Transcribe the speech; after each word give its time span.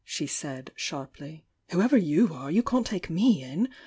she 0.03 0.25
said, 0.25 0.71
sharply 0.75 1.45
"Whoever 1.69 1.95
you 1.95 2.33
are 2.33 2.49
you 2.49 2.63
can't 2.63 2.87
take 2.87 3.07
me 3.07 3.43
in! 3.43 3.69